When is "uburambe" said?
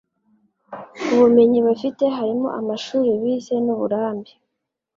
3.75-4.31